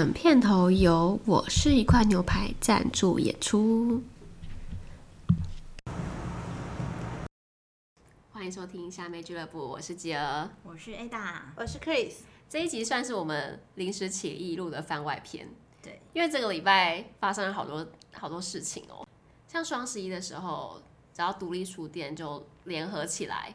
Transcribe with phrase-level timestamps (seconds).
[0.00, 4.02] 本片头由我是一块牛排赞助演出。
[8.30, 12.14] 欢迎收听虾妹俱乐部，我是吉儿，我是 Ada，我是 Chris。
[12.48, 15.46] 这一集算是我们临时起意录的番外篇。
[15.82, 19.06] 对，因为这个礼拜发生了好多好多事情哦，
[19.46, 20.80] 像双十一的时候，
[21.12, 23.54] 只要独立书店就联合起来，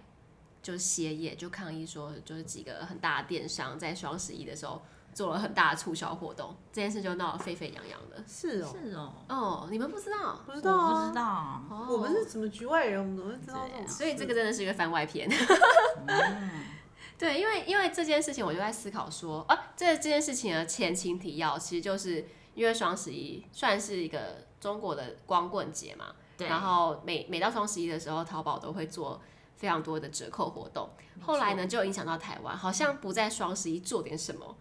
[0.62, 4.80] 就歇业，就抗议说，就是几个很大的电商在双十一的时候。
[5.15, 8.21] 做了很大的促销活动，这件事就闹得沸沸扬扬的。
[8.27, 10.41] 是哦，是哦，哦，你们不知道？
[10.45, 11.23] 不知道啊，不知道。
[11.71, 13.88] 哦，我们是什么局外人，我们怎么会知道这种？
[13.88, 15.29] 所以这个真的是一个番外篇。
[16.07, 16.65] 嗯、
[17.17, 26.07] 对，因为因为这件事情，我就在思考说，啊，这这件事情的前情提要，其实就是因为双十一算是一个中国的光棍节嘛。
[26.35, 26.50] 对。
[26.50, 29.22] 然后每每到双十一的时候，淘宝都会做
[29.55, 30.89] 非常多的折扣活动。
[31.22, 34.57] 后来呢，就影响到台湾，好像不在双十一做点什么。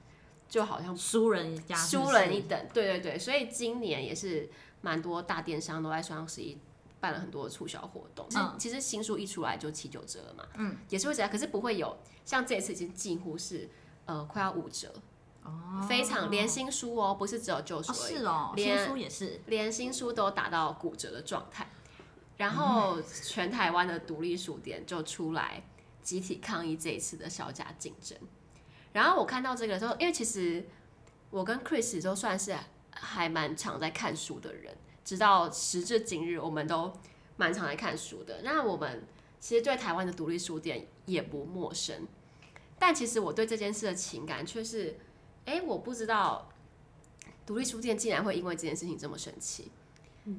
[0.48, 4.48] 就好像输人一家，输人一等，对对对，所以今年也是
[4.80, 6.56] 蛮多大电商都在双十一
[7.00, 8.26] 办了很多的促销活动。
[8.34, 13.68] 嗯，其实新书一出来就七九折了嘛，嗯，也是会折，可是不会有像这一次已经几乎是
[14.04, 14.92] 呃快要五折。
[15.42, 21.68] 哦，非常连新书哦，不是只有旧书是哦，连新书也是，连新书都达到骨折的状态。
[22.38, 25.62] 然后全台湾的独立书店就出来
[26.02, 28.18] 集体抗议这一次的削价竞争。
[28.94, 30.64] 然后我看到这个的时候，因为其实
[31.30, 32.56] 我跟 Chris 都算是
[32.92, 34.72] 还蛮常在看书的人，
[35.04, 36.92] 直到时至今日，我们都
[37.36, 38.42] 蛮常在看书的。
[38.42, 39.04] 那我们
[39.40, 42.06] 其实对台湾的独立书店也不陌生，
[42.78, 44.96] 但其实我对这件事的情感却是，
[45.44, 46.48] 哎，我不知道
[47.44, 49.72] 独立书店竟然会因为这件事情这么生气，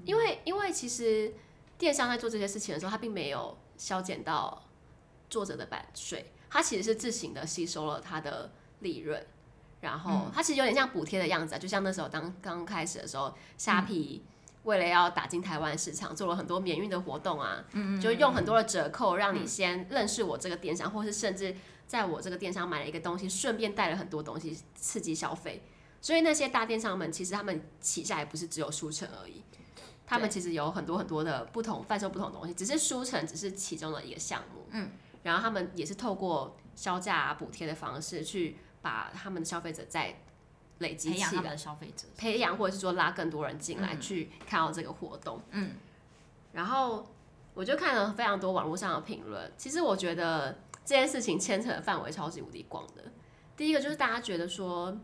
[0.06, 1.34] 因为因为其实
[1.78, 4.64] 电商在做这些事情的时候，他并没有削减到
[5.30, 6.32] 作者的版税。
[6.56, 8.50] 它其实是自行的吸收了它的
[8.80, 9.22] 利润，
[9.82, 14.24] 然后它其实有点像补贴的样子啊，就像那时候当刚开始的时候，虾皮
[14.64, 17.62] 为了要打进台湾市场，做了很多免运的活动啊，
[18.02, 21.54] 就用很多的折扣让你先认识我这个电商，或是甚至
[21.86, 25.62] 在我这个电商买了一个东西，顺便带了很多东西刺激消费。
[26.00, 29.44] 所以那些大电商们其实他们旗下也不是只有书城而已，
[30.08, 34.66] 他们其实有很多很多的不同贩售不同的东西，只是书城只是其中的一个项目。
[34.72, 34.90] 嗯。
[35.26, 40.22] 然后他们也是透过销价啊、补贴的方式，去把他们的消费者再
[40.78, 45.42] 累积起来，培养他们的消费者，培养或者是说拉更多人进来去看到这个活动。
[45.50, 45.72] 嗯，
[46.52, 47.12] 然后
[47.56, 53.04] 我就看了非常多网络上的评论，其实我觉得这件事情牵扯的范围超级无敌广的。
[53.58, 54.96] 第一个就是大家觉得说，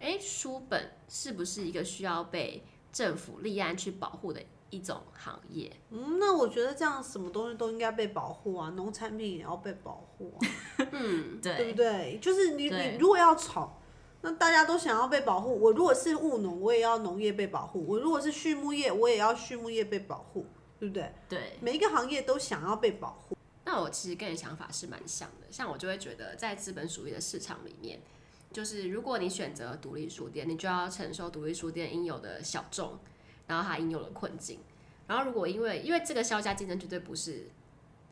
[0.00, 4.42] 哎，书本是不是一个需要被政府立案去保护的？
[4.70, 10.46] 一种行业，嗯，那我觉得这样什么东西都应该被保护啊，农产品也要被保护啊，
[10.92, 12.18] 嗯，对，对不对？
[12.20, 13.80] 就是你你如果要炒，
[14.20, 15.58] 那大家都想要被保护。
[15.58, 20.44] 我如果是务农，我也要农业被保护；我如果是畜牧业，我也要畜牧业被保护，
[20.78, 21.12] 对不对？
[21.28, 23.36] 对，每一个行业都想要被保护。
[23.64, 28.00] 那我其实跟你想法是蛮像的，像我就会觉得，在资本主义的市场里面，
[28.52, 32.98] 就是如果你选择独立书店，你就要承受独立书店应有的小众。
[33.48, 34.60] 然后他应有的困境，
[35.08, 37.48] 然后如果因为因为这个销价竞争绝对不是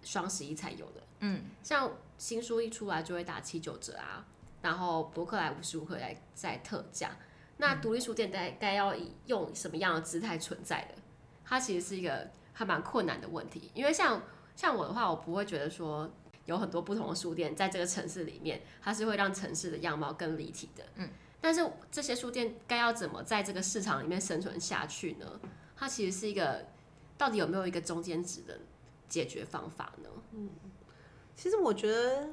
[0.03, 4.27] 双十一才有的，嗯，像新书一出来就会打七九折啊，
[4.63, 7.17] 然后博客来无时无刻在在特价，
[7.59, 10.95] 那独立书店该该要以用什么样的姿态存在的？
[11.45, 14.23] 它其实是一个还蛮困难的问题，因为像
[14.57, 16.11] 像我的话，我不会觉得说
[16.47, 21.11] 有很多不同的书店在这个城市里面，它是会让城市的样貌更立体的，嗯。
[21.47, 25.41] 但是这些书店该要怎么在这个市场里面生存下去呢？
[25.77, 26.67] 它其实是一个
[27.17, 28.59] 到底有没有一个中间值的
[29.09, 30.09] 解决方法呢？
[30.33, 30.51] 嗯，
[31.37, 32.31] 其实我觉得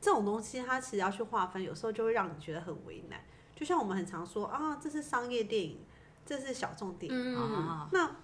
[0.00, 3.20] 这种东西它其实要去划分，有时候就会让你觉得很为难。
[3.54, 5.84] 就像我们很常说啊，这是商业电影，
[6.24, 7.34] 这是小众电影。
[7.36, 8.16] 嗯，那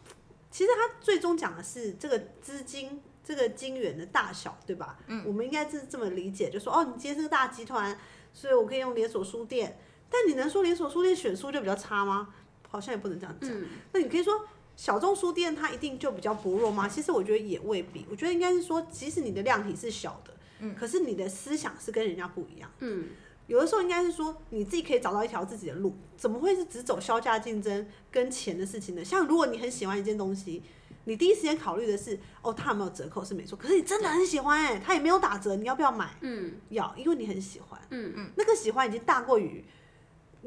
[0.50, 4.98] 其实它最终讲的是这个资金这个金源的大小，对吧？
[5.06, 7.94] 嗯，我们应该是这么理解，就说哦，你今天是个大集团，
[8.32, 9.78] 所以我可以用连锁书店。
[10.10, 12.28] 但你能说连锁书店选书就比较差吗？
[12.70, 13.50] 好像也不能这样讲。
[13.50, 14.42] 嗯、那你可以说
[14.76, 16.86] 小众书店它一定就比较薄弱吗？
[16.86, 18.04] 其实我觉得也未必。
[18.10, 22.70] 我觉得应该是说，即使你的量体是小的，嗯，可是你的思想是跟人家不一样。
[22.80, 23.06] 嗯，
[23.46, 25.96] 有的时候应该是说你自己可以找到一条自己的路。
[26.18, 29.02] 怎么会是只走销价竞争跟钱的事情呢？
[29.02, 30.62] 像如果你很喜欢一件东西，
[31.04, 33.56] 你第一时间考虑的是哦，它有没有折扣是没错。
[33.56, 36.14] 可是你真的很喜欢哎、欸，它也没有打折，你要不要买？
[36.20, 37.80] 嗯，要，因为你很喜欢。
[37.88, 39.64] 嗯嗯，那个喜欢已经大过于。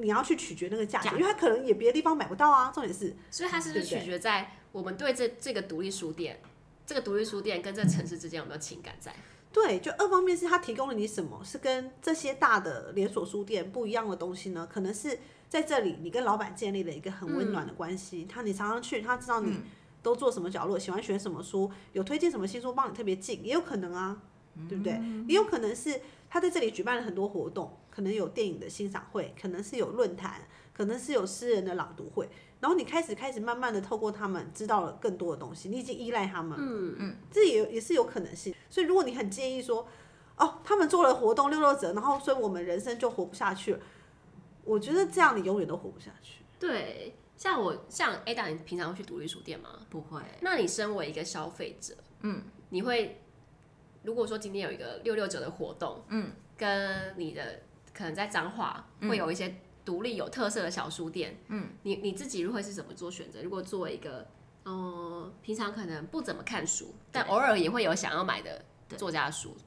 [0.01, 2.71] 你要去取决那个价钱，因为它可能也别的地方买不到啊。
[2.73, 6.39] 重点是，所以它是不是取决在我们对这这个独立书店，
[6.85, 9.13] 这个独立书店跟这城市之间有没有情感在？
[9.53, 14.65] 对，就二方面是它提供了你什么是跟这些大的连锁书店不一样的东西呢？
[14.71, 15.19] 可能是
[15.49, 19.59] 在这里你跟老板建立了一个很温暖的关系，他、嗯、你常常去，他知道你
[20.01, 24.21] 都坐什么角落，喜欢选什么书，有推荐什么新书帮你特别近，也有可能啊，
[24.69, 24.93] 对不对？
[24.93, 25.99] 嗯、也有可能是
[26.29, 30.41] 他在这里举办了很多活动，可能有电影的欣赏会，可能是有论坛，
[30.73, 32.27] 可能是有诗人的朗读会。
[32.59, 38.55] 然后你开始开始慢慢的透过他们知道了更多的东西，你已经依赖他们，嗯嗯，这也也是有可能性。
[38.71, 39.87] 所以如果你很介意说，
[40.35, 43.79] 哦，他们做了活动六六折，然后所以我们人生就活不下去了，
[44.63, 46.43] 我觉得这样你永远都活不下去。
[46.57, 49.69] 对，像我像 Ada，你平常会去独立书店吗？
[49.91, 50.19] 不会。
[50.39, 53.21] 那你身为一个消费者，嗯，你会
[54.01, 57.61] 如果说今天有一个六六折的活动，嗯，跟你的
[58.01, 59.55] 可能在彰化会有一些。
[59.83, 63.41] 独立有特色的小书店，嗯，你你自己会是怎么做选择？
[63.41, 64.27] 如果作为一个，
[64.63, 68.63] 嗯、呃，平常可能不怎么看书，但偶尔也会有想要买的
[68.95, 69.57] 作家的书，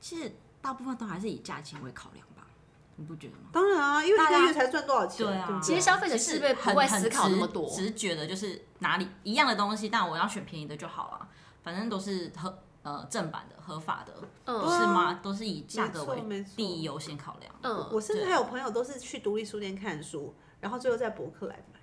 [0.00, 0.30] 其实
[0.62, 2.46] 大部分都还是以价钱为考量吧，
[2.94, 3.48] 你不觉得吗？
[3.52, 5.60] 当然啊，因为一个月才赚多少钱，对啊。
[5.60, 11.28] 其实消费者是不是不会思考那么多，只是觉得就是哪里一样的东西，但我要选便宜的就好了，
[11.64, 12.56] 反正都是和。
[12.88, 14.14] 呃，正版的、合法的，
[14.46, 15.20] 嗯，是吗？
[15.22, 17.54] 都是以价格为第一优先考量。
[17.62, 21.78] 嗯，我甚至还有朋友都是去独立书店看书，然后最后在博客来买。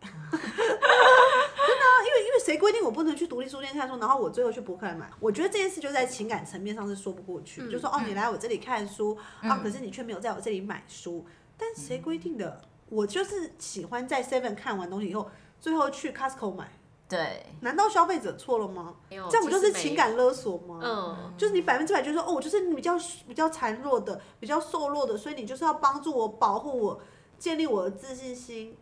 [0.00, 5.08] 真的啊，因为因为谁规定我不能去独立书店看书，然后我最后去博客来买？
[5.20, 7.62] 我觉得这件事就在情感层面上是说不过去。
[7.62, 11.24] 嗯、就说哦，你来我这里看书、嗯、啊，可是你却没有在我这里买书，
[11.56, 12.62] 但谁规定的？
[12.88, 15.30] 我就是喜欢在 Seven 看完东西以后，
[15.60, 16.72] 最后去 Costco 买。
[17.08, 18.94] 对，难道消费者错了吗？
[19.08, 20.78] 这样不就是情感勒索吗？
[20.82, 27.00] 嗯，就是你百分之百就是说，哦，我就是你比较比较孱弱的，比较瘦弱的，所以你就是要帮助我，保护我，
[27.38, 28.76] 建立我的自信心。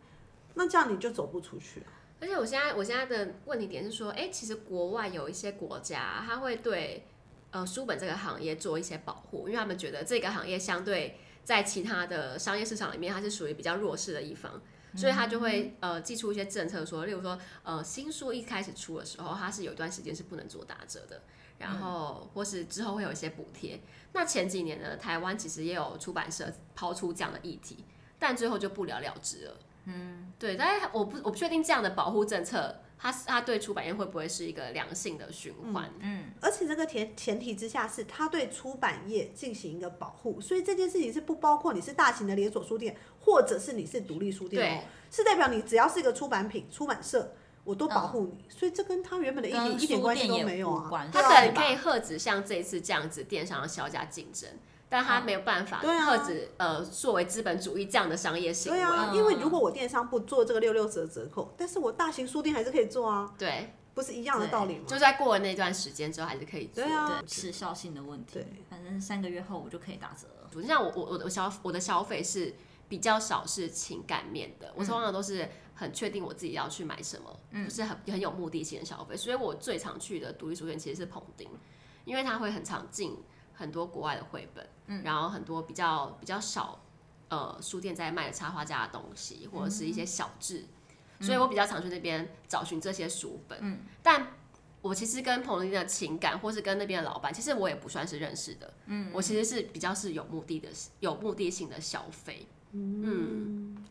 [0.55, 1.81] 那这样你就走不出去。
[2.19, 7.07] 而且我现在我现在的问题点是说，哎，其实国外有一些国家，他会对
[7.51, 14.61] 呃书本这个行业做一些保护，因为他们觉得这个行业相对在其他的商业市场里面，它是属于比较弱势的一方。
[14.95, 21.21] 所以他就会呃寄出一些政策，说，例如说呃新书一开始出的时候，它是有一段时间是不能做打折的，
[21.57, 23.79] 然后或是之后会有一些补贴。
[24.13, 27.83] 那前几年呢，台湾其实也有出版社抛出这样的议题，
[28.17, 29.57] 但最后就不了了之了。
[29.85, 32.81] 嗯，对，但是我不我不确定这样的保护政策。
[32.99, 35.85] 它它对出版业会不会是一个良性的循环？
[35.99, 51.09] 嗯，嗯，而且这个前前提之下是它对出版业进行一个保护，所以这件事情是不包括你是大型的连锁书店，或者是你是独立书店哦，是代表你只要是一个出版品出版社，我都保护你，嗯，所以这跟它原本的一点一点关系都没有啊。
[51.13, 54.49] 它可能可以遏止像这一次这样子电商的削价竞争。
[54.89, 58.79] 但他没有办法遏制、啊、呃作为资本主义这样的商业行为。
[58.79, 63.33] 对啊，因为如果我电商不做这个六六折折扣，但是我大型书店还是可以做啊。
[63.37, 64.85] 对，不是一样的道理吗？
[64.87, 66.83] 就在过了那段时间之后还是可以做。
[66.83, 68.35] 对啊，时效性的问题。
[68.35, 70.49] 对，反正三个月后我就可以打折了。
[70.49, 72.55] 就像我我我我消我的消费是
[72.87, 79.17] 比较少是情感面的，我通常都是很确定我自己要去买什么，嗯，就是很很有目的性的消费。
[79.17, 81.49] 所以我最常去的独立书店其实是彭丁，
[82.05, 83.17] 因为它会很常进。
[83.57, 86.79] 很多国外的绘本，嗯，然后很多比较比较少，
[87.27, 90.63] 呃，书店在卖的插画家的东西，或者是一些小志，
[91.17, 93.57] 嗯，所以我比较常去那边找寻这些书本。
[93.61, 94.27] 嗯，但
[94.83, 98.71] 我其实跟彭丽的情感，或是跟那边的老板，其实我也不算是认识的。
[98.85, 102.47] 嗯，我其实是比较是有目的的，有目的性的消费。
[102.73, 103.85] 嗯，嗯，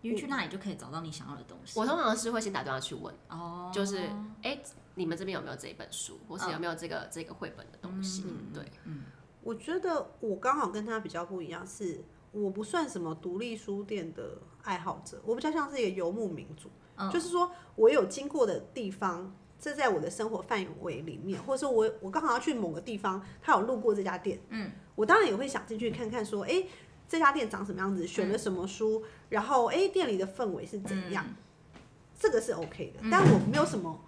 [0.00, 1.78] 因为去那里就可以找到你想要的东西。
[1.78, 3.98] 我通常是会先打电话去问，哦，就是
[4.42, 4.50] 哎。
[4.50, 4.62] 欸
[4.98, 8.24] 你们这边有没有这一本书，或是有没有这个、嗯、这个绘本的东西？
[8.26, 9.02] 嗯、对，嗯，
[9.42, 26.68] 我觉得我刚好跟他比较不一样，是我不算什么独立书店的爱好者，我比较像是一个游牧民族，嗯、就是说我有经过的地方，这在我的生活范围里面，或者说我我刚好要去某个地方，他有路过这家店，嗯，我当然也会想进去看看，说，哎、欸，
[27.06, 31.80] 这家店长什么样子，选了什么书，嗯、然后，哎、欸，店里的氛围是怎样，嗯、
[32.18, 34.00] 这个是 OK 的，但我没有什么。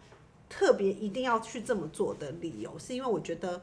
[0.49, 3.61] 特别一定要去这么做的理由，是因为我觉得，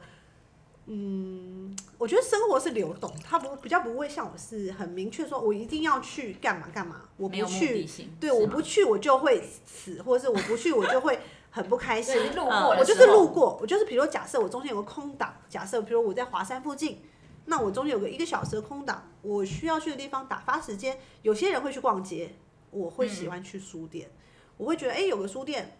[0.86, 7.84] 嗯，我觉得生活是流动，它不比较不会像我是很明确说，我一定要去干嘛干嘛，我不去，
[8.20, 11.18] 对，我不去我就会死，或者是我不去我就会
[11.50, 12.14] 很不开心。
[12.36, 17.00] 路过，我就是路过，我就是比如假设我中间有个空档，假设比如我在华山附近，
[17.46, 20.98] 那我中间有个一个小时的空档，我需要去的地方打发时间。
[21.22, 22.36] 有些人会去逛街，
[22.70, 24.16] 我会喜欢去书店，嗯、
[24.58, 25.76] 我会觉得哎、欸，有个书店。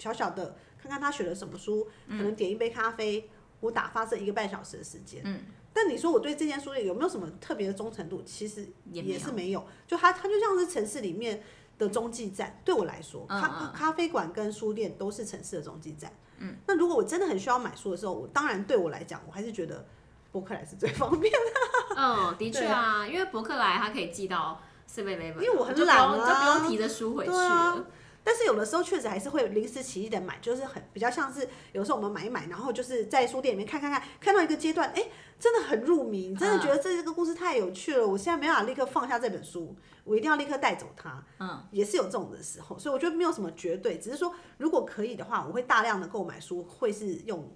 [0.00, 3.30] 小小的，看看他选了什么书，可能点一杯咖啡，
[3.60, 5.20] 我打发这一个半小时的时间。
[5.24, 5.42] 嗯，
[5.72, 8.22] 但你说我对这间书店有没有什么特别的忠诚度？
[8.22, 9.64] 其实也是没有。
[9.86, 11.42] 就它，它就像是城市里面
[11.78, 12.60] 的中继站。
[12.64, 16.10] 对我来说，咖咖啡馆跟书店都是城市的中继站。
[16.38, 19.86] 嗯，那如果我真的很需要买书的时候，我当然对我来讲，我还是觉得
[20.32, 21.94] 博客来是最方便的。
[21.96, 27.84] 嗯，的确啊，因为博客来它可以寄到 Seven Eleven，因为我很懒啊，就不用提着书回去了。
[28.22, 35.04] 但是有的时候确实还是会临时起意的买，就是很比较像是有时候我们买一买，然后就是在书店里面看看看，看到一个阶段，哎，
[35.38, 39.74] 真的很入迷，真的觉得这个故事太有趣了，我现在没办法立刻放下这本书，
[40.04, 41.24] 我一定要立刻带走它。
[41.38, 47.50] 嗯，也是有这种的时候，所以我觉得没有什么绝对，只是说如果可以的话，我会大量的购买书，会是用。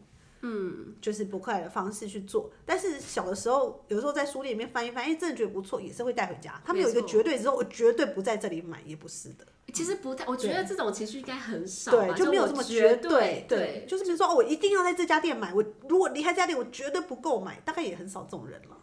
[0.46, 6.60] 嗯，就是不快的方式去做，但是小的时候，有时候在书店里面翻一翻，哎，真的觉得不错，也是会带回家。
[6.66, 9.46] 他们有一个绝对之后，我绝对不在这里买，也不是的。
[9.72, 13.46] 其实不太，我觉得这种情绪应该很少，对，就没有这么绝对。
[13.48, 18.76] 对，就是比如说，哦，我一定要在这家店买，我如果离开这家店，我绝对不购买，大概也很少这种人了。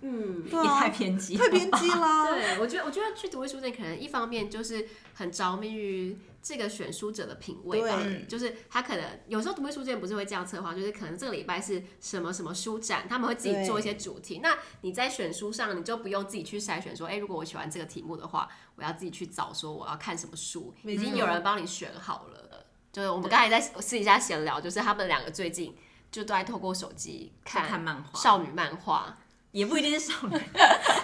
[0.00, 2.26] 嗯，也太偏激，太偏激了。
[2.32, 14.40] 对，我觉得，我觉得去独立书店可能一方面就是很着迷于这个选书者的品味吧，就是他可能有时候读会书店不是会这样策划，就是可能这个礼拜是什么什么书展，他们会自己做一些主题。
[14.42, 22.66] 那你在选书上，你就不用自己去筛选说，哎、欸，如果我喜欢这个题目的话，我要自己去找说我要看什么书，已经有人帮你选好了。
[22.92, 25.76] 就是我们刚才在私底下闲聊，就是他们两个最近
[26.10, 29.16] 就都在透过手机看看漫画，少女漫画。
[29.52, 30.30] 也不一定是少女，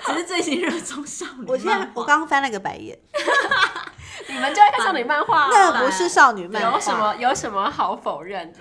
[0.06, 1.44] 只是最近热衷少女。
[1.46, 2.98] 我现在我刚刚翻了个白眼，
[4.28, 5.48] 你们就爱看少女漫画？
[5.50, 8.58] 那不是少女漫画，有什么有什么好否认的？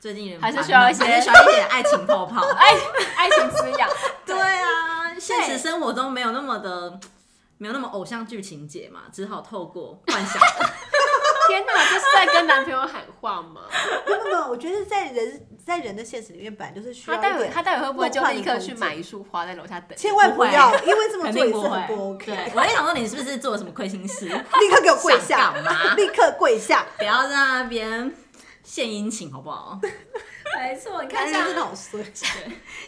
[0.00, 2.74] 最近还是需要一些需要一点爱情泡泡， 爱
[3.16, 3.88] 爱情滋养。
[4.24, 7.00] 对啊，现实生活中没有那么的，
[7.58, 10.40] 没有那么偶像剧情节嘛，只好透过幻想。
[11.48, 13.62] 天哪，这是在跟男朋友喊话吗？
[14.06, 17.16] 没有没有，我觉得在人，在人的现实里面，本来就是需要。
[17.16, 19.96] 他待会他待会会不会就立刻去买一束花在楼下等？
[19.96, 22.52] 千万不要，因为这么 做也是很不 OK。
[22.54, 24.24] 我在想说，你是不是做了什么亏心事？
[24.26, 25.54] 立刻给我跪下！
[25.94, 26.86] 立刻跪下！
[26.96, 28.12] 不要在那边
[28.64, 29.78] 献殷勤，好不好？
[30.56, 31.44] 没错，你看像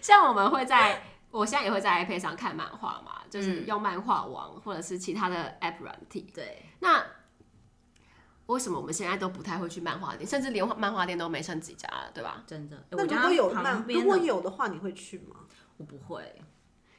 [0.01, 6.27] 像我们会在，我现在也会在 iPad 上看漫画嘛，就是用漫画网或者是其他的 App 软体。
[6.35, 7.05] 对，那。
[8.51, 12.45] 为什么我们现在都不太会去漫画店，甚至连漫画店都没剩几家了，对吧？
[12.47, 12.85] 真的。
[12.91, 15.37] 那如果有漫，如果有的话，你会去吗？
[15.77, 16.43] 我不会。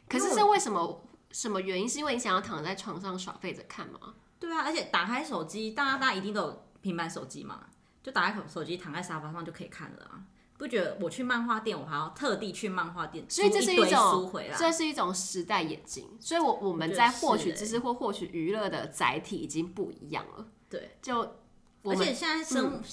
[0.09, 1.07] 可是是为什么？
[1.31, 1.87] 什么原因？
[1.87, 4.15] 是因为你想要躺在床上耍废着看吗？
[4.37, 7.67] 对啊，而且打开手机，大家大家一定都有平板手机嘛，
[8.03, 10.19] 就打开手手机，躺在沙发上就可以看了啊。
[10.57, 16.05] 不觉得我去漫画店，我还要特地去漫画店，所以这是一种，这是一种时代眼镜。
[16.19, 20.45] 所以我我们在获取知识或获取娱乐的载体已经不一样了。
[20.69, 21.37] 对，就。
[21.83, 22.83] 而且现在生，嗯、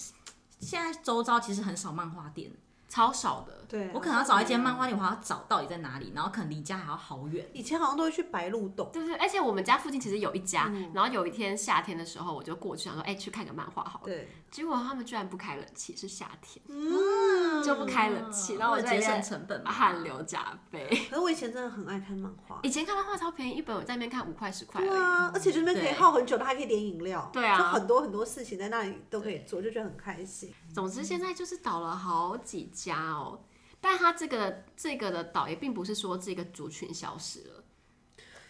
[0.60, 2.50] 现在周遭其实很少漫画店，
[2.88, 3.58] 超少的。
[3.68, 7.46] 对，我可能要找一间漫画店，我还要找到底在哪里，然后可能离家还要好远。
[7.52, 9.14] 以前好像都会去白鹿洞，对对。
[9.16, 14.06] 而且我们家附近其实有一家，嗯、然后有一天夏天的时候，我就过去想说，哎、欸，去看个漫画好了。
[14.06, 14.30] 对。
[14.50, 20.38] 结果他们居然不开冷气，是夏天，嗯，就不开冷气，然后我节省成本嘛，汗流浃
[20.70, 20.88] 背。
[21.10, 24.80] 可是我以前真的很爱看漫画，以前看漫画超便宜，一本我在那边看五块十块。
[24.80, 27.28] 对啊，而且就那边可以耗很久，它还可以点饮料。
[27.30, 30.50] 对啊，就很多很多事情在那里都可以做，就觉得很开心。
[30.72, 33.44] 总之现在就是倒了好几家哦。
[33.80, 37.64] 但他这个这个的倒也并不是说这个族群消失了，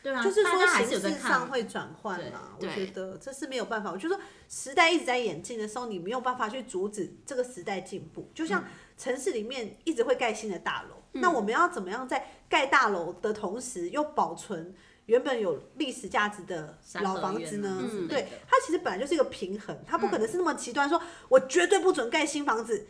[0.02, 2.56] 对啊，就是说形式上会转换嘛。
[2.58, 3.90] 我觉得这是没有办法。
[3.90, 4.18] 我就说
[4.48, 8.30] 时代一直在演进的时候，你没有办法去阻止这个时代进步。
[8.34, 8.64] 就像
[8.96, 17.82] 城市里面一直会盖新的大楼，嗯、那我们要怎么样在盖大楼的同时又保存原本有历史价值的老房子呢？
[17.82, 22.88] 嗯、对，它其实本来就是一个平衡，它不可能是那么极端，说我绝对不准盖新房子。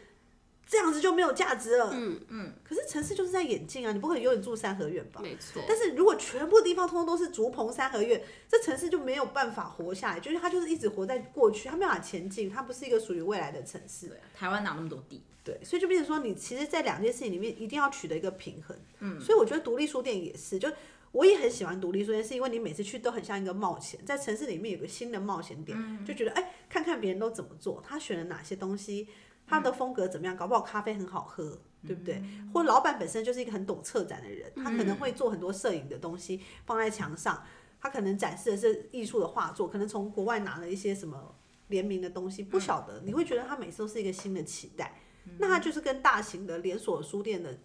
[0.68, 1.90] 这样子就没有价值了。
[1.94, 2.26] 嗯嗯。
[2.28, 5.20] 嗯，可是城市就是在演进啊，你不可能永远住三合院吧？
[5.22, 5.62] 没错。
[5.66, 14.08] 但是如果全部地方通通都是竹棚三合院，这城市就没有办法活下来，就是它就是一直活在过去，它没有办法前进，它不是一个属于未来的城市。
[14.08, 15.22] 对，台湾哪那么多地？
[15.42, 18.76] 对，所以就变成说，你其实，在两件事情里面一定要取得一个平衡。
[19.00, 19.18] 嗯。
[19.18, 20.70] 所以我觉得独立书店也是，就
[21.12, 29.08] 我也很喜欢独立书店，是因为你每次去都很像一个冒险，在城市里面有个新的冒险点，嗯、就觉得哎，看看别人都怎么做，他选了哪些东西。
[29.48, 30.36] 他的风格怎么样？
[30.36, 32.22] 搞不好咖啡很好喝，对不对？
[32.52, 37.42] 或老板本身就是一个很懂策展的人，他可能会做很多摄影的东西放在墙上。
[37.80, 41.34] 他可能展示的是艺术的画作，可能从国外拿了一些什么
[41.68, 43.00] 联名的东西，不晓得。
[43.04, 45.00] 你会觉得他每次都是一个新的期待。
[45.38, 47.58] 那他就是跟大型的连锁书店的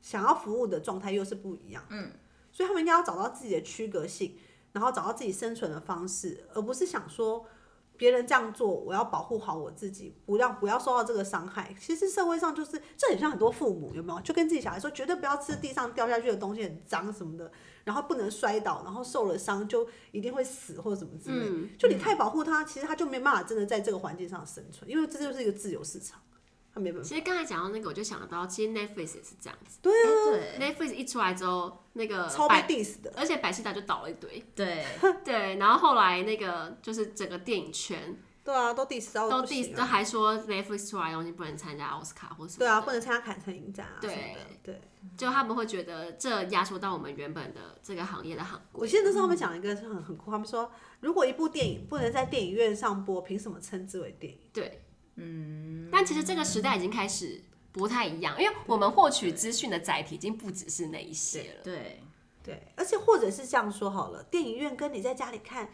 [0.00, 1.84] 想要服务的状态又是不一样。
[1.90, 2.10] 嗯，
[2.50, 4.36] 所以他们应该要找到自己的区隔性，
[4.72, 7.46] 然后找到自己生存的方式，而不是想说。
[8.02, 11.72] 别人这样做，我要保护好我自己，不让不要受到这个伤害。
[11.78, 14.20] 其实社会上就是，这很像很多父母有没有？
[14.22, 17.48] 就跟自己小孩说，绝对不要吃地上掉下去的东西，很脏什么的，
[17.84, 21.46] 然后不能摔倒，然后受了伤就一定会死或者什么之类。
[21.48, 26.20] 嗯、就你太保护他，其实他就没办法真的在这个环境上生存，因为这就是一个自由市场。
[27.02, 29.78] 其实刚才讲到那个，我就想到，其实 Netflix 也是这样子。
[29.82, 34.42] 对啊，对，Netflix 一出来之后，那个超被 diss 的，而且百事达就倒了一堆。
[34.54, 34.82] 对
[35.22, 42.58] 对，然后后来那个就是整个电影圈，对啊，都 diss 到都 diss，都还说 Netflix 出来的东西不能参加奥斯卡或什么。
[42.60, 43.98] 对啊，不能参加坎城影展啊。
[44.00, 44.80] 对对，
[45.14, 48.80] 就他们会觉得这压缩到我们原本的这个行业的行规。
[48.80, 54.38] 我记得那时候他们讲一个是很很酷，他们说如果一部电影不能在电影院上播，凭什么称之为电影？
[54.54, 54.82] 对。
[55.16, 57.40] 嗯，但其实这个时代已经开始
[57.70, 61.62] 不太一样，因为我们获取资讯的载体已经不只是那一些了。
[61.62, 61.74] 对
[62.42, 65.68] 对，对，而且或者是这样说好了，电影院跟你在家里看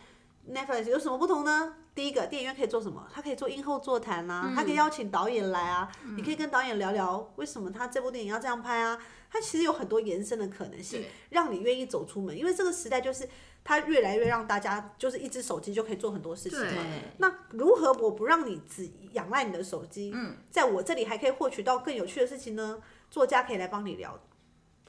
[0.50, 1.76] Netflix 有什么不同呢？
[1.94, 3.08] 第一个，电影院可以做什么？
[3.12, 8.98] 它可以做映后座谈啊，它可以邀请导演来啊，嗯、你可以跟导演聊聊为什么他这部电影要这样拍啊。
[9.30, 13.28] 它其实有很多延伸的可能性，让你愿意走出门，因为这个时代就是。
[13.64, 16.58] 它越来越让大家就是一只手机就可以做很多事情。
[16.58, 16.84] 嘛。
[17.18, 20.10] 那如何我不让你只仰赖你的手机？
[20.14, 20.36] 嗯。
[20.50, 22.80] 在我这里还可以获取到更有趣的事情呢？
[23.10, 24.18] 作家可以来帮你聊，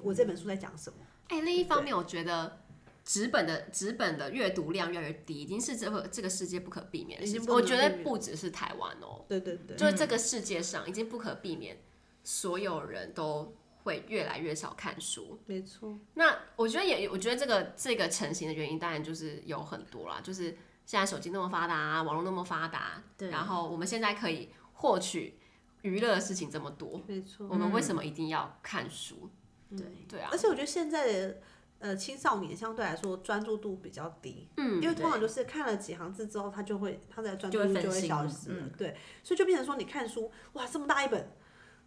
[0.02, 0.98] 我这本书在讲什么？
[1.28, 2.62] 哎、欸，另一方面，我觉得
[3.04, 7.54] 纸本的纸本的阅读量越来越低，已经是这个这个世界不可避免的事情。
[7.54, 9.26] 我觉得不只是台湾哦。
[9.28, 9.76] 对对对。
[9.76, 11.78] 就是这个世界上已经不可避免，
[12.24, 13.54] 所有人都。
[13.84, 15.98] 会越来越少看书，没错。
[16.16, 20.20] 那我觉得也，我觉得这个这个成型的原因，当然就是有很多啦。
[20.22, 20.56] 就是
[20.86, 23.30] 现在手机那么发达，网络那么发达，对。
[23.30, 25.40] 然后我们现在可以获取
[25.82, 27.48] 娱乐的事情这么多，没错。
[27.50, 29.30] 我们为什么一定要看书？
[29.70, 30.30] 嗯、对对啊。
[30.32, 31.38] 而且我觉得现在的
[31.80, 38.98] 呃青少年相对来说专注度比较低，嗯，因为通常就是看了几行字之后，他就会他的专注度就会消失了，嗯、对。
[39.24, 41.32] 所以就变成说，你看书，哇，这么大一本。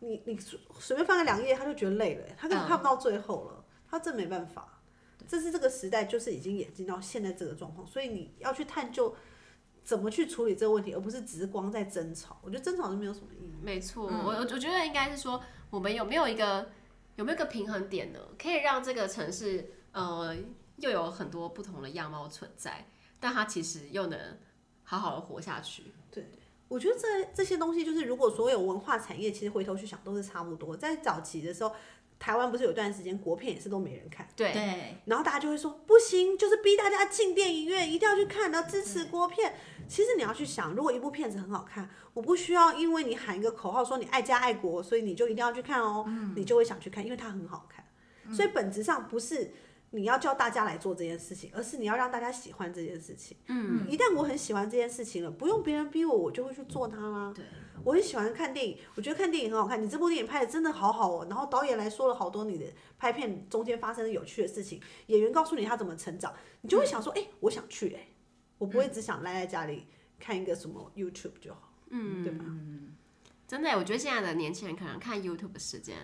[0.02, 4.80] 你你随便翻个两页，他就觉得累了，他根本看不到最后了，嗯、他真没办法。
[5.28, 9.14] 这是这个时代，就是已经演进到现在这个状况，所以你要去探究
[9.84, 12.36] 怎么去处理这个问题，而不是只是光在争吵。
[12.42, 13.54] 我觉得争吵是没有什么意义。
[13.62, 16.68] 没错，我我觉得应该是说，我们有没有一个
[17.14, 18.18] 有没有一个平衡点呢？
[18.36, 20.36] 可以让这个城市呃
[20.78, 22.88] 又有很多不同的样貌存在，
[23.20, 24.18] 但它其实又能
[24.82, 25.92] 好好的活下去。
[26.72, 26.74] 对。
[26.74, 30.76] 我觉得这这些东西就是，如果所有文化产业其实回头去想，都是差不多。
[30.76, 31.72] 在早期的时候，
[32.18, 34.52] 台湾不是有段时间国片也是都没人看，对，
[35.06, 39.54] 然后大家就会说不行，就是逼大家进电影院，一定要去看，然后支持国片。
[39.88, 47.84] 其实你要去想，如果一部片子很好看，我不需要因为你喊一个口号说你爱家爱国，所以你就一定要去看哦，嗯、你就会想去看，因为它很好看。
[48.34, 49.52] 所以本质上不是。
[49.92, 53.36] 你要叫大家来做这件事情，而是你要让大家喜欢这件事情。
[53.46, 57.32] 嗯，一旦我很喜欢这件事情了，不用别人逼我，我就会去做它啦。
[57.34, 57.44] 对，
[57.84, 59.82] 我很喜欢看电影，我觉得看电影很好看。
[59.82, 62.66] 你这部电影拍的真的好好哦，然后导演来说了好多你的
[62.98, 68.08] 拍片中间发生的有趣的事情，演员告诉你他怎么成长，你就会想说，哎、嗯欸，我想去哎、欸，
[68.56, 69.86] 我不会只想赖在家里
[70.18, 72.44] 看一个什么 YouTube 就好，嗯，对吧？
[72.48, 72.94] 嗯，
[73.46, 75.96] 真的，我觉得现在的年轻人可能看 YouTube 的时间，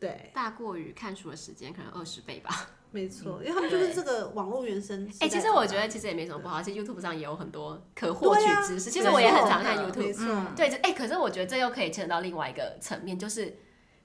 [0.00, 2.70] 对，大过于看书的时间，可能二十倍吧。
[2.92, 5.06] 没错，因为他们就是这个网络原生。
[5.20, 8.88] 哎、欸，其实我觉得其实也没什么不好，其实 YouTube 上也有很多可获取知识。
[8.88, 10.56] 啊、其实我也很常看 YouTube。
[10.56, 13.58] 对，哎、欸，可是我觉得这又可以牵扯到另外一个层面，就是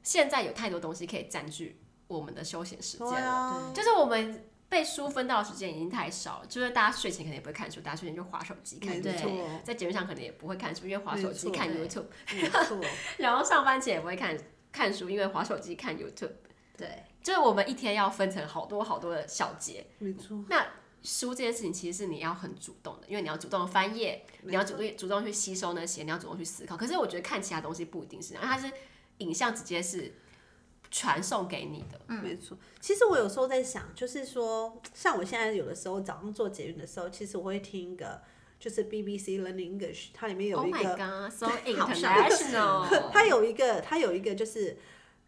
[0.04, 3.32] 现在有太多东西可以占据我们的休闲时间了。
[3.32, 9.02] 啊、就是我们被书分到的时间已经太少了，就是大家睡前肯定也不会看书，大家睡前就滑手机看。
[9.02, 9.16] 对。
[9.64, 12.06] 在节目上可能也不会看书，因为滑手机看 YouTube。
[12.36, 12.80] 没错。
[13.18, 14.38] 然后上班前也不会看
[14.76, 16.34] 看书，因为滑手机看 YouTube。
[16.76, 17.04] 对。
[17.24, 20.44] 就是我们一天要分成好多好多的小节，没错。
[20.48, 20.64] 那
[21.02, 26.78] 书这件事情其实是你要很主动的，因为你要主动翻页，你要主动主动去吸收那些，你要主动去思考。
[26.78, 28.72] 可是我觉得看其他东西不一定是这样，因为它是
[29.20, 30.14] 影像直接是
[30.92, 32.00] 传送给你的。
[32.10, 32.56] 嗯，没错。
[32.80, 38.22] 其实我有时候在想，就是说，像我现在有的时候早上做捷运的时候，其实我会听一个，
[38.66, 44.76] 就是 BBC Learning English，它里面有一个 Oh my so international， 它有一个，它有一个就是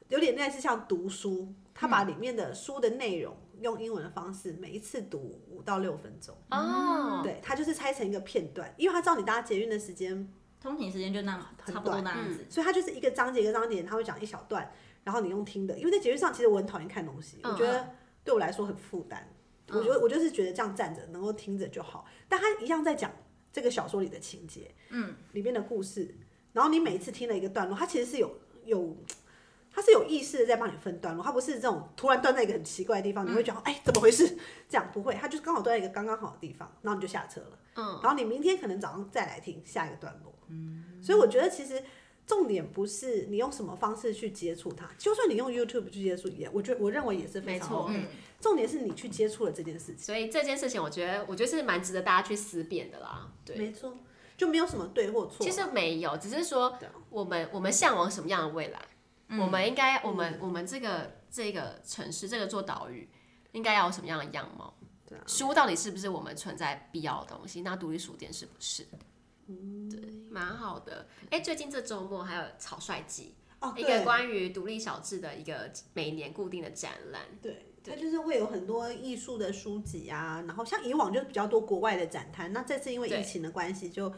[0.10, 1.54] 有点类似像读书。
[1.76, 6.36] 它把里面的书的内容用英文的方式，每一次读五到六分钟。
[6.50, 10.28] 哦，对，他就是拆成一个片段，因为他知道你搭捷运的时间，
[10.60, 14.72] 通勤时间就那么差不多那样子，所以他就是一个章节一个章节，他会讲一小段，
[15.04, 15.78] 然后你用听的。
[15.78, 17.88] 因为在捷运上，其实我很讨厌看东西，我觉得
[18.24, 19.32] 对我来说很负担。
[19.70, 22.06] 我觉得我就是觉得这样站着能够听着就好。
[22.30, 23.12] 但他一样在讲
[23.58, 26.14] 这个小说里的情节，嗯，里面的故事，
[26.54, 28.96] 然后你每一次听了一个段落，它其实是有有。
[29.70, 34.36] 他是有意识的在帮你分段落，他不是这种突然断在一个很奇怪的地方，你会觉得哎、嗯欸、怎么回事？
[34.68, 37.60] 这样不会，他就是刚好断在一个刚刚好的地方，然后你就下车了。
[37.76, 40.34] 嗯，然后你明天可能早上再来听下一个段落。
[40.50, 41.84] 嗯，所以我觉得其实。
[42.28, 47.90] 重点不是你用什么方式去接触它，就算你用 YouTube 去接触也，我觉得我认为也是非常
[48.42, 49.98] 重点是你去接触了这件事情。
[49.98, 53.32] 所以这件事情，我觉得我觉得是蛮值得大家去思辨的啦。
[53.46, 53.98] 对，没错，
[54.36, 55.38] 就没有什么对或错。
[55.46, 56.78] 其实没有，只是说
[57.10, 58.80] 我们我们向往什么样的未来，
[59.30, 63.08] 嗯、我们应该我们我们这个这个城市这个做岛屿
[63.54, 64.74] 应该要有什么样的样貌？
[65.08, 67.62] 对啊，书到底是不是我们存在必要的东西？
[67.62, 68.86] 那独立书店是不是？
[69.48, 71.08] 嗯，对，蛮好的。
[71.30, 77.22] 哎、欸，最近这周末还有草率季，哦，一个关于独立小志的一个每年固定的展览。
[77.42, 84.14] 对，它就是会有很多艺术的书籍啊，然后像以往就比较多国外的展摊，那这次因为疫情的关系，就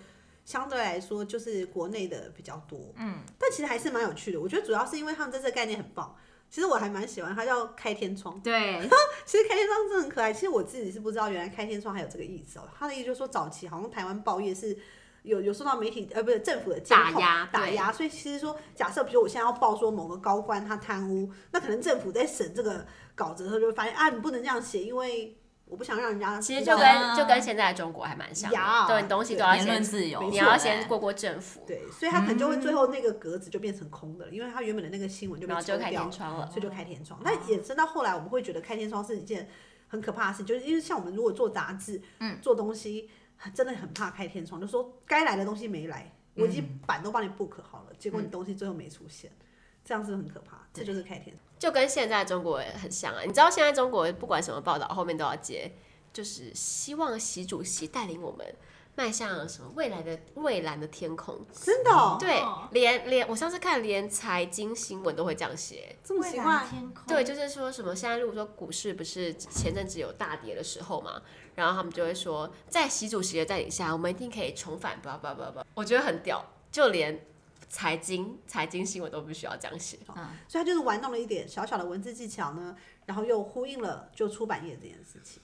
[0.46, 2.80] 相对来说就是国内的比较多。
[2.98, 4.40] 嗯，但其实还是蛮有趣的。
[4.40, 6.16] 我觉得主要是因为他们这次概念很棒，
[6.50, 8.40] 其实我还蛮喜欢，它叫开天窗。
[8.42, 8.80] 对，
[9.26, 10.34] 其实开天窗真的很可爱。
[10.34, 12.68] 其实我自己是不知道原来开天窗还有这个意思哦。
[12.78, 14.78] 他的意思就是说，早期好像台湾报业是。
[15.24, 26.40] 有有受到媒体呃不是政府的监控打压打压，所以其实说假设比如我现在要报说某个高官他贪污，那可能政府在审这个稿子的时候就会发现啊，你不能这样写，因为我不想让人家。
[26.40, 31.64] 其实就跟就跟现在的中国还蛮像的，对，你东西都要先自由，你要先过过政府。
[31.68, 37.20] 对，所以他可能就会最后那个格子就变成空的了，因为他原本的那个新闻就被抽掉了，开天窗了，所以就开天窗。
[37.24, 39.48] 那衍生到后来，我们会觉得开天窗是一件
[39.88, 43.10] 很可怕的事，就是因为像我们如果做杂志，嗯，做东西。
[43.54, 49.32] 真的很怕开天窗，就说该来的东西没来，我已经板都帮你 book 好了，结果你东西最后没出现，
[49.86, 50.68] 这样是很可怕？
[50.74, 53.22] 这就是开天窗，就跟现在中国很像啊！
[53.22, 55.72] 你知道现在中国不管什么报道后面都要接，
[56.12, 58.46] 就是希望习主席带领我们。
[58.96, 61.46] 迈向什么未来的蔚蓝的天空？
[61.54, 62.18] 真的、哦？
[62.20, 65.96] 对，连连我上次看，连财经新闻都会这样写。
[66.04, 66.68] 这么奇怪？
[67.08, 71.22] 对，就是说什么现在如果说股市不是前阵子有大跌的时候嘛，
[71.60, 74.98] 然后他们就会说，在习主席的带领下，我们一定可以重返。
[75.02, 77.26] 叭叭叭叭，我觉得很屌，就连
[77.68, 80.00] 财经财经新闻都必须要这样写。
[80.16, 85.42] 嗯，所以他就是玩弄了一点小小的文字技巧呢，然后又呼应了就出版业这件事情。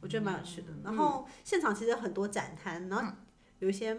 [0.00, 3.12] 我觉得蛮有趣的，然后现场其实很多展摊，然后
[3.60, 3.96] 有一些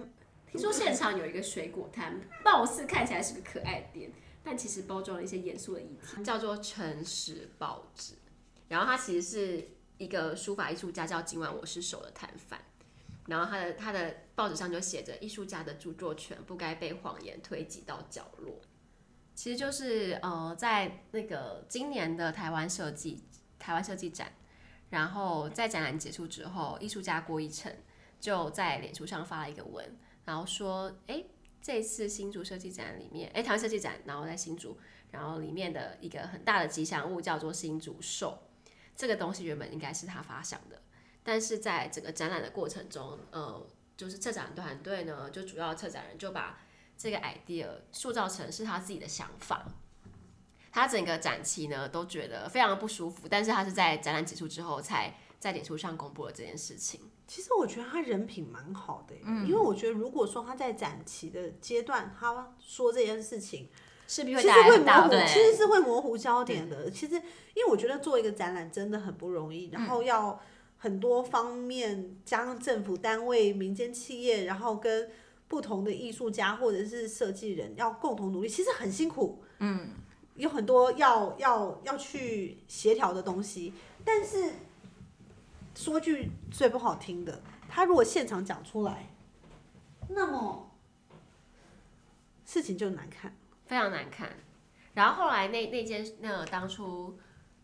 [0.52, 4.12] 听说现场有一个水果摊，貌似看起来是个可爱的店，
[4.44, 8.16] 但其实包装了一些严肃的议题，叫做《诚实报纸》，
[8.68, 12.60] 然后它其实是一个书法艺术家叫今晚我是手的摊贩，
[13.28, 18.60] 然后他的他的报纸上就写着艺术家的著作权不该被谎言推挤到角落，
[19.34, 23.24] 其实就是呃在那个今年的台湾设计
[23.58, 24.34] 台湾设计展。
[24.90, 27.76] 然后在展览结束之后，艺术家郭一成
[28.20, 31.24] 就在脸书上发了一个文，然后说：“哎，
[31.60, 34.78] 这次新竹设计展里面，哎，台湾设计展，然后在新竹，
[35.10, 38.38] 然后里面的一个很大的吉祥物叫做新竹兽，
[38.96, 40.82] 这个东西原本应该是他发想的，
[41.24, 43.66] 但是在整个展览的过程中，呃，
[43.98, 46.60] 就是策展团队呢，就主要策展人就把
[46.98, 49.66] 这个 idea 塑造成是他自己的想法。”
[50.72, 57.12] 他整个展期呢都觉得非常不舒服，但是他是在展览结束之后才在脸书上公布了这件事情。
[57.28, 63.70] 其实我觉得他人品蛮好的，嗯，因为我觉得如果说他在展期的阶段他说这件事情，
[64.14, 66.92] 势必会带来大对，其实是会模糊焦点的。
[66.92, 70.40] 其实因为我觉得做一个展览真的很不容易，然后要
[70.78, 75.10] 很多方面加上政府单位、民间企业，然后跟
[75.48, 79.90] 不同的艺术家或者是设计人要共同努力，其实很辛苦，嗯。
[80.36, 83.72] 有很多要要要去协调的东西，
[84.04, 84.54] 但是
[85.76, 89.14] 说句最不好听的，他如果现场讲出来，
[90.10, 90.72] 那么
[92.44, 94.38] 事情就难看，非常难看。
[94.94, 97.18] 然后后来那那件那个当初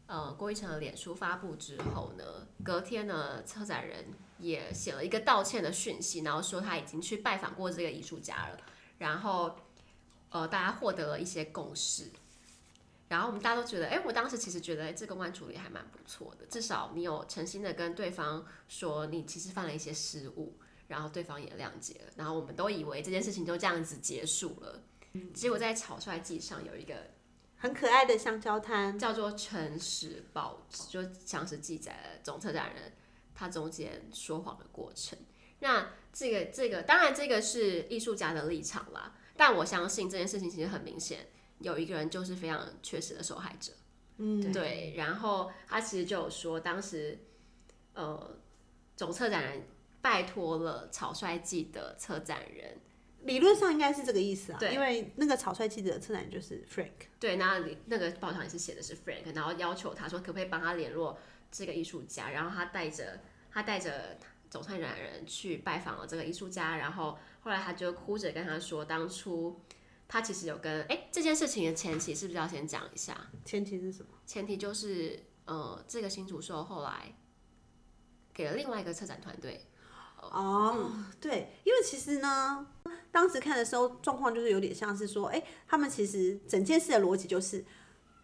[0.07, 4.05] 呃郭一成的脸书发布之后呢，隔天呢策展人
[4.39, 8.57] 也写了一个道歉的讯息，然后说他已经去拜访过这个艺术家了，
[8.97, 9.55] 然后
[10.29, 12.09] 呃大家获得了一些共识。
[13.09, 24.83] 然后我们大家都觉得，哎，我当时其实觉得这个公关处理还蛮不错的，至少你有诚心的跟对方说你其实犯了一些失误，然后对方也谅解了，然后我们都以为这件事情就这样子结束了。
[25.13, 26.95] 嗯、结果在草率季上有一个
[27.57, 32.93] 很可爱的香蕉摊，叫做《诚实报纸》，就像是记载了总策展人
[33.33, 35.17] 他中间说谎的过程。
[35.59, 41.27] 那这个这个当然这个是艺术家的立场啦，但我相信这件事情其实很明显。
[41.59, 43.73] 有一个人就是非常确实的受害者，
[44.15, 44.93] 嗯，对。
[44.95, 47.19] 然后他其实就有说，当时
[47.93, 48.39] 呃
[48.95, 49.67] 总策展人
[50.01, 52.79] 拜托了草率季的策展人
[53.23, 61.17] 理论上应该是这个意思啊，对，因为那个草率记者的策展人就是 Frank，对，那那个报上也是写的是 Frank，然后要求他说可不可以帮他联络
[61.51, 63.19] 这个艺术家，然后他带着
[63.51, 64.17] 他带着
[64.49, 69.59] 总策展人去拜访了这个艺术家，然后后来他就哭着跟他说，当初
[70.07, 73.29] 他其实有跟哎这件事情的前期是不是要先讲一下？
[73.43, 74.09] 前提是什么？
[74.25, 77.13] 前提就是呃这个新竹秀后来
[78.33, 79.65] 给了另外一个策展团队。
[80.21, 82.67] 哦、嗯，对，因为其实呢，
[83.11, 87.63] 当时看的时候状况就是有点像是说，哎，他们其实整件事的逻辑就是，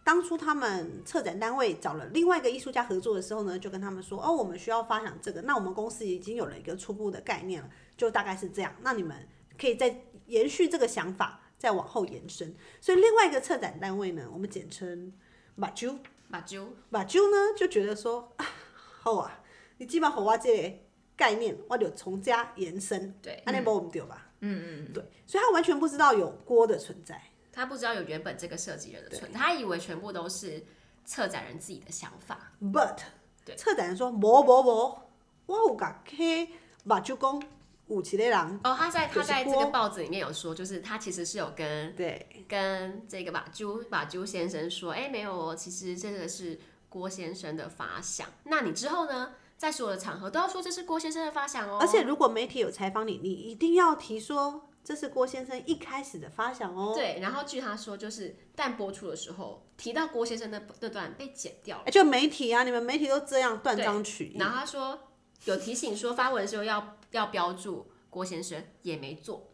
[0.04, 12.54] 当初他们策展单位找了另外一个艺术家合作的时候呢，就跟他们说，哦，我们需要发想这个，那我们公司已经有了一个初步的概念了，就大概是这样，那你们可以再延续这个想法，再往后延伸。
[12.80, 15.12] 所以另外一个策展单位呢，我们简称
[15.54, 15.98] 马啾，
[16.28, 18.46] 马啾，马啾呢就觉得说，啊
[19.02, 19.42] 好啊，
[19.78, 20.86] 你基本上和我这个。
[21.18, 24.25] 概念，我就从家延伸，对，安尼无唔对吧？
[24.46, 30.64] 嗯嗯，对，所以他完全不知道有锅的存在，他不知道有原本这个设计人的存在，他以为全部都是
[31.04, 32.52] 策展人自己的想法。
[32.60, 32.98] But，
[33.44, 34.98] 对，策展人说无无无，
[35.46, 36.48] 我有甲去
[36.84, 37.42] 目睭讲
[37.88, 38.60] 有一个人。
[38.64, 48.28] 哦，他在他在这个报纸里面有说，就是他其实是有跟对跟这个马朱马朱先生说，哎、欸，没有，其实这个是郭先生的发想。
[48.44, 49.32] 那你之后呢？
[49.56, 51.78] 在所有的场合都要说这是郭先生的发想哦。
[51.80, 56.92] 而且如果媒体有采访你，你一定要提说这是郭先生一开始的发想哦。
[56.94, 61.90] 对，然后据他说，就是但播出的时候提到郭先生的那段被剪掉了。
[61.90, 64.36] 就媒体啊，你们媒体都这样断章取义。
[64.38, 64.98] 然后他说
[65.44, 69.52] 有提醒说发文的时候要要标注郭先生，也没做。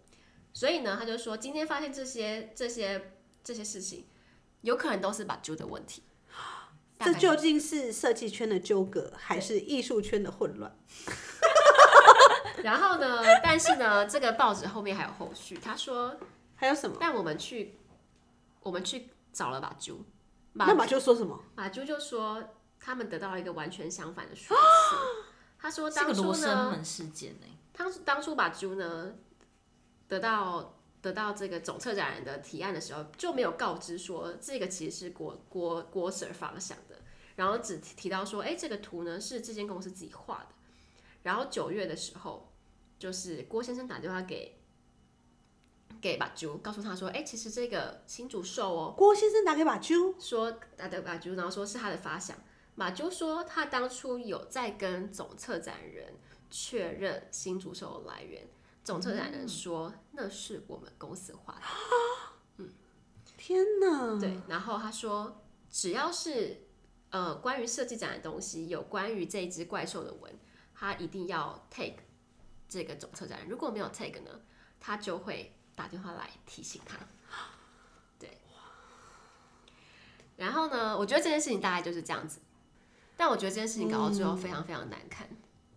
[0.53, 4.07] 所以呢，他就说今天发现这些这些这些事情，
[4.61, 6.03] 有可能都是把揪的问题。
[7.05, 10.77] 这究竟是设计圈的纠葛，还是艺术圈的混乱？
[12.63, 13.23] 然后呢？
[13.43, 15.57] 但是呢，这个报纸后面还有后续。
[15.57, 16.17] 他说
[16.55, 16.97] 还有什么？
[17.01, 17.79] 但我们去，
[18.63, 19.97] 我们去找了马啾，
[20.53, 21.39] 那马啾说什么？
[21.55, 22.43] 马啾就说
[22.79, 24.97] 他们得到了一个完全相反的说辞。
[25.59, 29.15] 他说当初呢，事件呢当当初马啾呢
[30.09, 30.79] 得到。
[31.03, 36.92] 得到这个总策展人的提案的时候，就没有告知说这个其实是郭郭郭 Sir 发想的，
[37.43, 40.55] 然后只提到说，哎，这个图呢是这间公司自己画的。
[41.25, 42.53] 然后九月的时候，
[43.01, 44.61] 就是郭先生打电话给
[46.01, 52.39] 给马啾，告诉他说，哎，其实这个新竹兽哦，郭先生打给马啾，说打给马啾，然后说是他的发想。
[52.77, 56.15] 马啾说他当初有在跟总策展人
[56.49, 58.49] 确认新竹兽的来源。
[58.85, 61.61] 总策展人说：“嗯、那是我们公司画的。”
[62.59, 62.71] 嗯，
[63.37, 64.17] 天哪！
[64.21, 66.69] 对，然后他说：“只要是
[67.13, 70.33] 呃关于设计展的东西，有关于这只怪兽的文，
[70.75, 72.03] 他一定要 take
[72.69, 73.49] 这个总策展人。
[73.49, 74.41] 如果没有 take 呢，
[74.81, 76.99] 他就会打电话来提醒他。”
[78.19, 78.39] 对。
[80.37, 82.41] 然后呢，我觉得这件事情大概就是这样子。
[83.17, 85.29] 但我觉得这件事情搞到最后非常非常难看。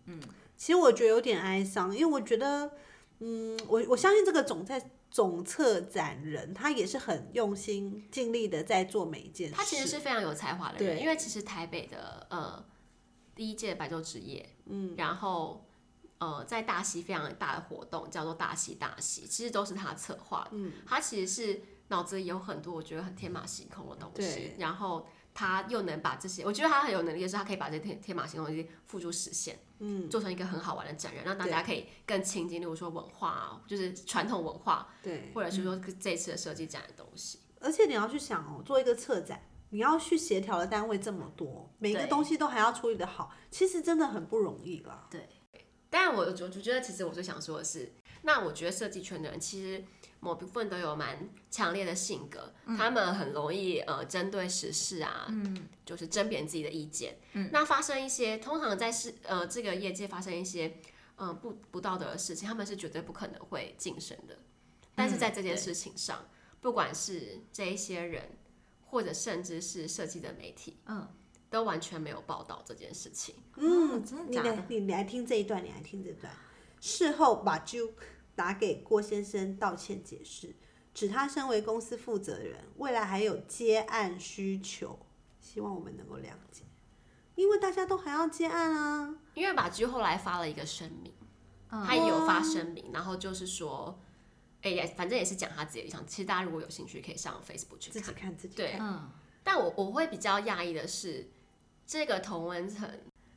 [0.06, 0.20] 嗯，
[0.58, 2.72] 其实我觉得有点哀伤，因为我觉得。
[3.20, 9.56] 嗯，我我相信这个总在总策展人，他也是很用心、尽力的在做每一件事。
[9.56, 12.66] 他其实是非常有才华的人，因为其实台北的呃
[13.34, 15.66] 第一届白昼之夜，嗯，然后
[16.18, 20.50] 呃在大溪非常大的活动叫做大溪大溪，其实都是他策划的。
[20.52, 25.08] 嗯，他其实是脑子里有很多我觉得很天马行空的东西，然后。
[25.36, 37.40] 他又能把这些，我觉得他很有能力的是，他可以把这些天天马行空的东西付诸实现，嗯，做成一个很好玩的展览，让大家可以更亲近，例如说文化，就是传统文化，对，或者是说这一次的设计展的东西。
[37.60, 45.08] 而且你要去想哦，做一个策展，你要去协调的单位这么多，每个东西都还要处理的好，其实真的很不容易了。
[45.12, 45.28] 对，
[45.90, 47.94] 但我我就觉得，其实我最想说的是，
[48.26, 49.84] 那我觉得设计圈的人其实。
[50.22, 57.16] 某部分都有蛮强烈的性格，嗯、他们很容易呃针对时事啊，嗯、就是争辩自己的意见。
[57.34, 60.80] 嗯、那发生一些通常在是呃这个业界发生一些
[61.16, 64.36] 呃不不道德的事情，他们是绝对不可能会晋升的。
[64.96, 68.24] 但是在这件事情上，嗯、不管是这一些人，
[68.88, 71.08] 或者甚至是设计的媒体，嗯，
[71.52, 73.36] 都完全没有报道这件事情。
[73.58, 74.64] 嗯，真的假的？
[74.70, 76.34] 你来你来听这一段，你来听这段。
[76.82, 77.94] 事后把就。
[78.36, 80.56] 打给郭先生道歉解释，
[80.94, 85.00] 指他身为公司负责人，未来还有接案需求，
[85.40, 86.64] 希望我们能够谅解，
[87.36, 89.16] 因为大家都还要接案啊。
[89.34, 91.14] 因为马駒后来发了一个声明，
[91.70, 94.00] 他也有发声明，然后就是说，
[94.62, 96.06] 哎、欸，反正也是讲他自己的立场。
[96.06, 98.66] 其实大家如果有兴趣，可以上 Facebook 去看，自己看自己看。
[98.66, 99.10] 对，嗯。
[99.44, 101.30] 但我我会比较讶异的是，
[101.86, 102.90] 这个同文层，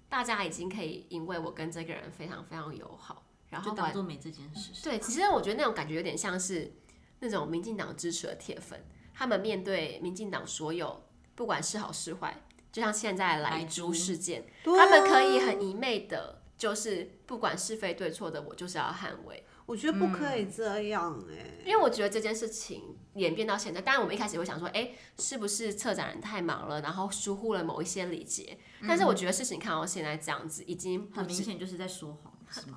[0.08, 3.24] 大家已经可以因为我跟这个人非常非常友好。
[3.50, 4.72] 然后当做没这件事。
[4.82, 6.72] 对，其实我觉得那种感觉有点像是
[7.20, 8.84] 那种民进党支持的铁粉，
[9.14, 19.44] 他们面对民进党所有不管是好是坏，就像现在莱猪事件，他们可以很一昧的，就是不管是非对错的，我就是要捍卫。
[19.66, 28.56] 我觉得不可以这样哎、欸，因为我觉得这件事情演变到现在，当然我们一开始会想说，哎、欸，是不是策展人太忙了，然后疏忽了某一些礼节？
[28.88, 32.16] 但是我觉得事情看到现在这样子，已经很明显就是在说？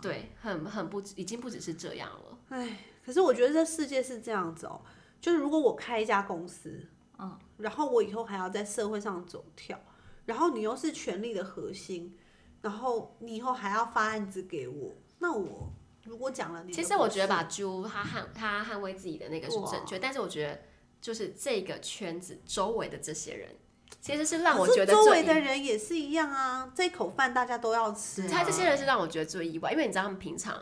[0.02, 2.38] 对，很很不，已经不只是这样了。
[2.50, 4.86] 哎，可是我觉得这世界是这样子哦、喔，
[5.20, 9.80] 就是如果我开一家公司，嗯，然后我以后还要在社会上走跳，
[10.26, 12.18] 然后你又是权力的核心，
[12.62, 15.72] 然后你以后还要发案子给我，那我。
[16.04, 20.60] 如果讲了你，其实我觉得把猪他捍他捍卫自己的那个是正确，但是我觉得
[21.00, 23.56] 就是这个圈子周围的这些人，
[24.02, 28.28] 其实是让我觉得周围的人也是一样啊，这口饭大家都要吃。
[28.28, 30.62] 他这些人是让我觉得最意外，因为你知道他们平常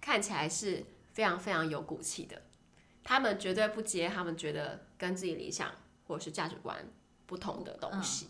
[0.00, 2.42] 看起来是非常非常有骨气的，
[3.02, 5.70] 他们绝对不接他们觉得跟自己理想
[6.06, 6.76] 或者是价值观
[7.24, 8.26] 不同的东西，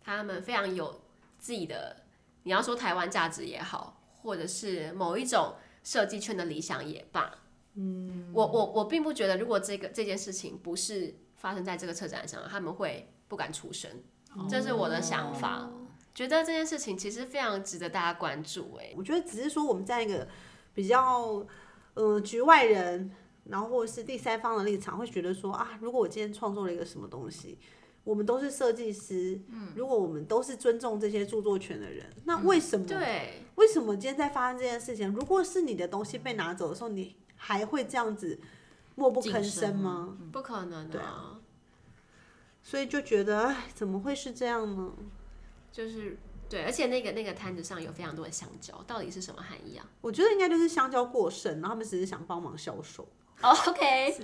[0.00, 1.02] 他们非常有
[1.38, 2.04] 自己的，
[2.44, 3.96] 你要说台湾价值也好。
[4.20, 7.32] 或者是某一种设计圈的理想也罢，
[7.74, 13.90] 嗯，我我我并不觉得，如果这个这件事情不是发生在这个车展上，他们会不敢出声，
[14.34, 15.70] 哦，这是我的想法。
[16.14, 18.74] 觉得这件事情其实非常值得大家关注。
[18.80, 20.26] 哎，我觉得只是说我们在一个
[20.74, 21.46] 比较
[21.94, 23.10] 呃局外人，
[23.44, 27.58] 然后或者是第三方的立场，会觉得说啊，如果我今天创作了一个什么东西。
[28.04, 32.86] 我们都是设计师，嗯，如果我们都是尊重这些著作权的人，那为什么？
[32.86, 35.12] 嗯、对，为什么今天在发生这件事情？
[35.12, 38.40] 如果是你的东西被拿走的时候，你还会这样子
[38.94, 40.16] 默不吭声吗？
[40.32, 41.02] 不可能的。
[42.68, 44.92] 所以就觉得，哎，怎么会是这样呢？
[45.72, 46.18] 就是
[46.50, 49.88] 对，而且那个那个摊子上有非常多的香蕉，到底是什么含义啊？
[50.02, 53.08] 我觉得应该就是香蕉过剩，然后他们只是想帮忙销售。
[53.40, 54.12] Oh, OK。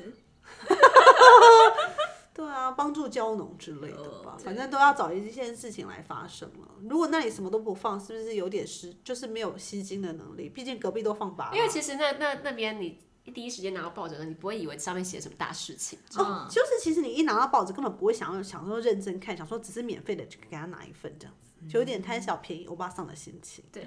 [2.34, 6.68] 对啊，帮助蕉农之类的吧，反正都要找一件事情来发生了。
[6.90, 10.50] 如果那里什么都不放，是不是有点失，就是没有吸睛的能力？
[10.50, 11.50] 毕竟隔壁都放拔。
[11.54, 13.00] 因为其实那那那边你
[13.32, 15.98] 第一时间拿到报纸的，你不会以为上面写什么大事情。
[16.16, 23.64] 哦，就是其实你一拿到报纸，根本不会想要想说认真看，想说只是免费的就给他拿一份这样子，就有点贪小便宜欧巴桑的心情。
[23.72, 23.86] 对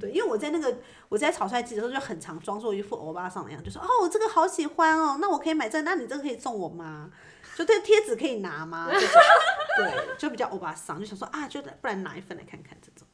[0.00, 7.10] 对，因为我在那个我在草率季的时候就很常装作一副欧巴桑的样子，就说哦我，这个好喜欢哦，那我可以买这个，那你这个可以送我吗？
[7.54, 8.88] 就这个贴纸可以拿吗？
[9.78, 13.06] 对，就比较欧巴桑，就想说啊，就不然拿一份来看看，这种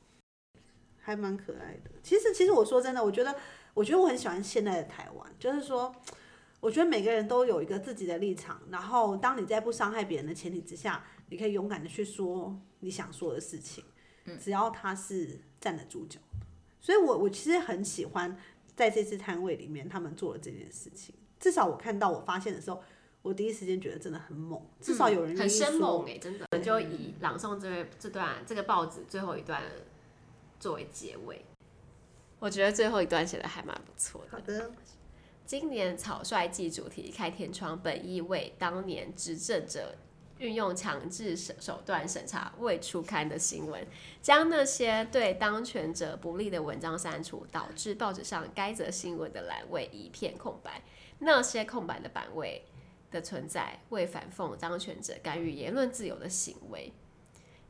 [1.01, 1.91] 还蛮可爱的。
[2.03, 3.35] 其实，其实我说真的，我觉得，
[3.79, 5.95] 我觉得我很喜欢现在的台湾，就是说，
[6.59, 13.85] 我觉得每个人都有一个自己的立场，然后当你在不伤害别人的前提之下，你可以勇敢的去说你想说的事情，
[14.41, 16.19] 只要他是站得住脚。
[16.81, 18.37] 所以我我其实很喜欢
[18.75, 22.83] 在这次摊位里面他们做了这件事情，至少我看到我发现的时候。
[23.21, 26.47] 我第一时间觉得真的很猛，至少有人、嗯、很生猛哎、欸，真的。
[26.53, 29.61] 我们就以朗诵这位这段这个报纸最后一段
[30.61, 31.45] 作为结尾。
[32.39, 34.29] 我觉得最后一段写的还蛮不错的。
[34.31, 34.71] 好的。
[35.45, 39.95] 今年草率季主题开天窗，本意为当年执政者
[40.39, 43.87] 运用强制手手段审查未出刊的新闻，
[44.21, 50.83] 将那些对当权者不利的文章删除，导致报纸上该则新闻的栏位一片空白。
[51.19, 52.65] 那些空白的版位。
[53.11, 56.93] 的存在为反讽当权者干预言论自由的行为。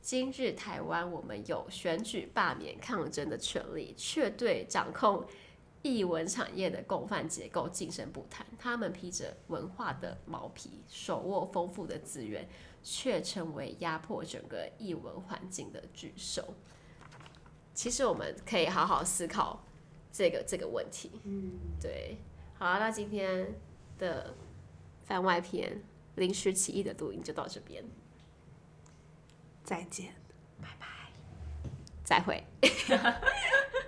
[0.09, 5.23] 今日台湾，我们有选举、罢免、抗争的权利，却对掌控
[5.83, 8.47] 艺文产业的共犯结构噤声不谈。
[8.59, 12.49] 他们披着文化的毛皮，手握丰富的资源，
[12.83, 16.43] 却成为压迫整个艺文环境的巨兽。
[17.75, 19.63] 其实我们可以好好思考
[20.11, 21.21] 这个这个问题。
[21.25, 22.17] 嗯，对。
[22.55, 23.55] 好啊，那今天
[23.99, 24.35] 的。
[25.05, 25.83] 番外篇
[26.17, 27.83] 临时起意的录音就到这边，
[29.69, 30.15] 再见，
[30.63, 30.87] 拜拜，
[32.03, 32.43] 再会。